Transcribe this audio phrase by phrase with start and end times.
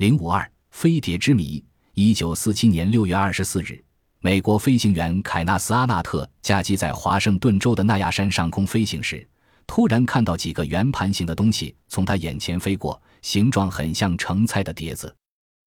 [0.00, 1.62] 零五二飞碟之谜。
[1.92, 3.84] 一九四七年六月二十四日，
[4.20, 9.28] 美国飞行员凯纳斯·阿纳特驾机在华盛顿州的纳亚山上空飞行时，
[9.66, 15.14] 突然看到几个圆盘形的东西从他眼前飞过，形状很像成菜的碟子。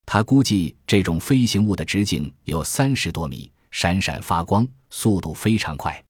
[0.04, 6.04] 他估计这种飞行物的直径有三十多米，闪闪发光，速度非常快。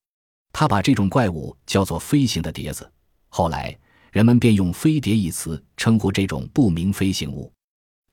[0.54, 2.90] 他把这种怪物叫做“飞行的碟子”。
[3.28, 3.78] 后来，
[4.14, 7.52] 人们便用“飞碟”一词称呼这种不明飞行物。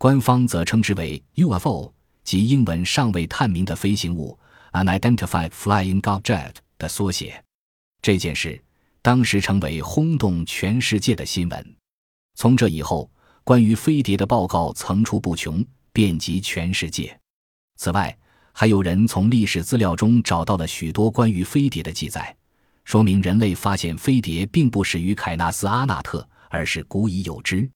[0.00, 1.92] 官方则称之为 UFO，
[2.24, 4.38] 即英文尚未探明的飞行物
[4.72, 7.45] （Unidentified Flying Object） 的缩写。
[8.00, 8.58] 这件事
[9.02, 11.77] 当时成为轰动全世界的新闻。
[12.34, 13.10] 从这以后，
[13.44, 17.14] 关于飞碟的报告层出不穷，遍及全世界。
[17.77, 18.16] 此外，
[18.52, 22.34] 还有人从历史资料中找到了许多关于飞碟的记载，
[22.86, 27.70] 说明人类发现飞碟并不始于凯纳斯·阿纳特，而是古已有之。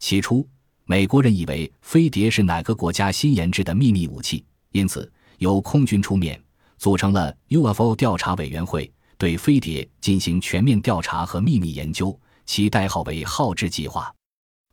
[0.00, 0.44] 起初。
[0.90, 5.08] 美国人以为飞碟是哪个国家新研制的秘密武器，因此
[5.38, 6.42] 由空军出面
[6.78, 14.12] 组成了 UFO 调查委员会，对飞碟进行全面调查和秘密研究，其代号为“浩志计划”。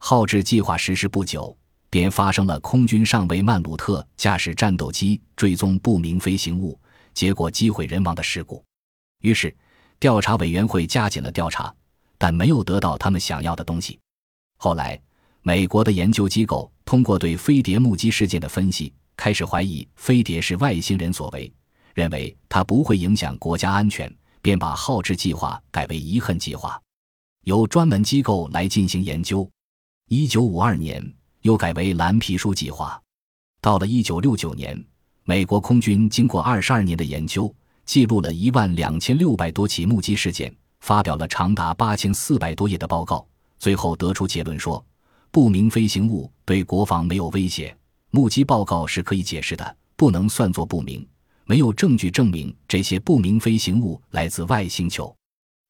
[0.02, 1.56] 浩志计划实施不久，
[1.91, 6.80] 便发生了空军上尉曼鲁特驾驶战斗机追踪不明飞行物，
[7.13, 8.66] 结果机毁人亡的事故。
[9.22, 9.56] 于是，
[10.00, 11.72] 调查委员会加紧了调查，
[12.17, 14.00] 但没有得到他们想要的东西。
[14.58, 15.00] 后来。
[15.48, 21.50] 美国的研究机构通过对飞碟目击事件的分析，开始怀疑飞碟是外星人所为，
[21.94, 26.78] 认为它不会影响国家安全，便把浩志计划改为遗恨计划，
[27.45, 29.50] 由专门机构来进行研究。
[30.09, 31.02] 一九五二年
[31.44, 33.02] 又改为蓝皮书计划。
[33.62, 34.78] 到了一九六九年，
[35.23, 43.25] 美国空军经过二十二年的研究，记录了一万两千六百多起目击事件，发表了长达八千四百多页的报告，
[43.58, 44.86] 最后得出结论说。
[45.31, 47.75] 不明飞行物对国防没有威胁，
[48.11, 51.08] 目击报告是可以解释的，不能算作不明。
[51.45, 55.16] 没有证据证明这些不明飞行物来自外星球。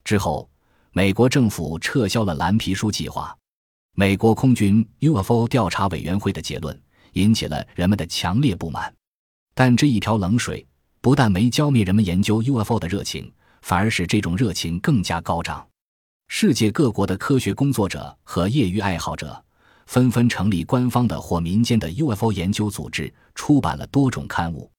[0.03, 0.49] 之后，
[0.91, 3.35] 美国政府撤销了蓝皮书计划。
[3.93, 6.79] 美国空军 UFO 调查委员会的结论
[7.13, 8.91] 引起了人们的强烈不满，
[9.53, 10.65] 但这一瓢冷水
[11.01, 13.31] 不但没浇灭人们研究 UFO 的热情，
[13.61, 15.67] 反而使这种热情更加高涨。
[16.27, 19.43] 世界各国的科学工作者和业余爱好者。
[19.87, 24.69] 纷纷成立官方的或民间的 UFO 研究组织，出版了多种刊物。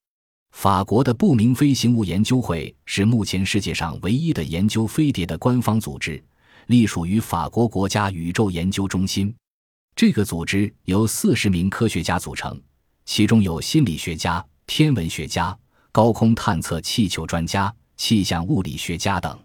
[0.51, 6.23] 法国的不明飞行物研究会是目前世界上唯一的研究飞碟的官方组织，
[6.67, 9.33] 隶属于法国国家宇宙研究中心。
[9.95, 12.59] 这个组织由四十名科学家组成，
[13.05, 15.57] 其中有心理学家、天文学家、
[15.91, 19.37] 高空探测气球专家、气象物理学家等。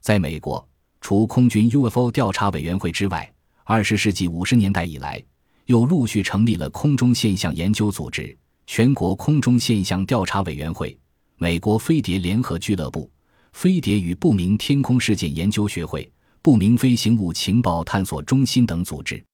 [0.00, 0.66] 在美国，
[1.02, 3.30] 除空军 UFO 调查委员会之外，
[3.66, 5.22] 二十世纪五十年代以来，
[5.64, 8.36] 又陆续成立了空中现象研究组织、
[8.66, 10.96] 全国空中现象调查委员会、
[11.38, 13.10] 美国飞碟联合俱乐部、
[13.54, 19.24] 飞碟与不明天空事件研究学会、不明飞行物情报探索中心等组织。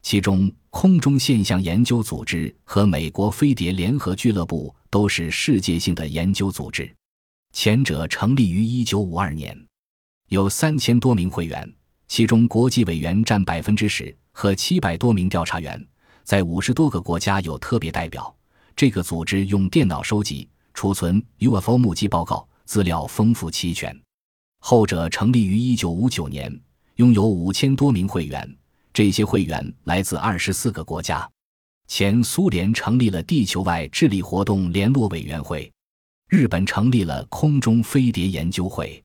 [0.00, 6.90] 其中，空中现象研究组织和美国飞碟联合俱乐部都是世界性的研究组织。
[7.52, 9.54] 前者成立于一九五二年，
[10.30, 11.70] 有三千多名会员。
[12.06, 15.84] 其中，国际委员占百分之十，和七百多名调查员，
[16.22, 18.34] 在五十多个国家有特别代表。
[18.76, 23.98] 这个组织用电脑收集、储存 UFO 目击报告，资料丰富齐全。
[24.60, 26.60] 后者成立于一九五九年，
[26.96, 28.56] 拥有五千多名会员，
[28.92, 31.28] 这些会员来自二十四个国家。
[31.86, 35.70] 前苏联成立了地球外智力活动联络委员会，
[36.28, 39.02] 日本成立了空中飞碟研究会，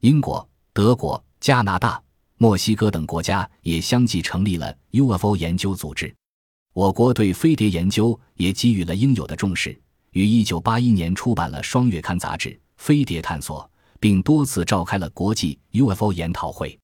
[0.00, 2.03] 英国、德国、加拿大。
[2.36, 6.14] 墨西哥等国家也相继成立了 UFO 研究组织，
[6.72, 9.80] 我国对飞碟研究也给予了应有的重视，
[10.10, 13.62] 于1981年出版了双月刊杂志《飞碟探索》，
[14.00, 16.76] 并多次召开了国际 UFO 研讨会。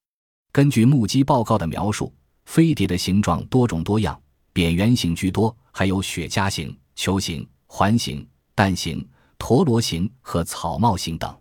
[0.52, 4.20] 根据目击报告的描述，飞碟的形状多种多样，
[4.52, 9.06] 扁圆形居多，还有雪茄形、球形、环形、蛋形、
[9.36, 11.36] 陀螺形和草帽形等。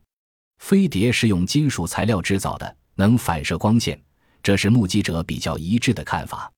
[0.57, 2.75] 飞碟是用金属材料制造的。
[2.99, 3.97] 能反射光线，
[4.43, 6.51] 这是目击者比较一致的看法。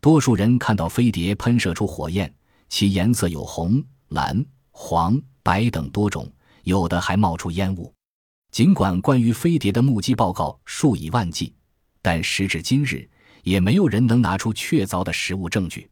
[0.00, 2.32] 多数人看到飞碟喷射出火焰，
[2.68, 6.32] 其颜色有红、蓝、黄、白等多种，
[6.62, 7.92] 有的还冒出烟雾。
[8.52, 11.52] 尽管关于飞碟的目击报告数以万计，
[12.00, 13.10] 但时至今日，
[13.42, 15.90] 也没有人能拿出确凿的实物证据。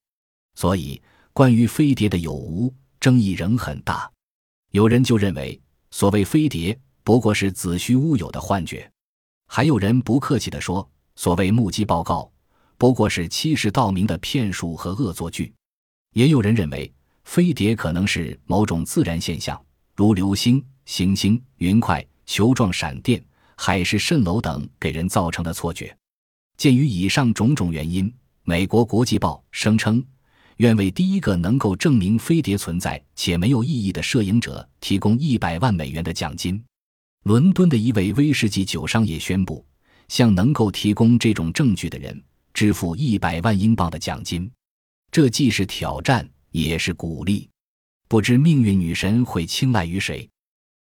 [0.55, 1.03] 所以，
[1.33, 4.09] 关于飞碟的有无争议仍很大。
[4.71, 5.61] 有人就认为，
[5.91, 8.89] 所谓飞碟不过是子虚乌有的幻觉。
[9.50, 12.31] 还有人不客气地说：“所谓目击报告，
[12.77, 15.53] 不过是欺世盗名的骗术和恶作剧。”
[16.15, 16.93] 也有人认为，
[17.25, 19.61] 飞碟可能是某种自然现象，
[19.97, 23.23] 如流星、行星、云块、球状闪电、
[23.56, 25.97] 海市蜃楼等给人造成的错觉。
[26.56, 28.12] 鉴于以上种种原因，
[28.45, 30.05] 美国国际报声称，
[30.59, 36.62] 愿为第一个能够证明飞碟存在且没有异议的摄影者提供一百万美元的奖金。
[37.25, 39.65] 伦敦的一位威士忌酒商也宣布，
[40.09, 42.23] 向能够提供这种证据的人
[42.55, 44.50] 支付一百万英镑的奖金。
[45.11, 47.49] 这既是挑战，也是鼓励。
[48.09, 50.29] 不知命运女神会青睐于谁？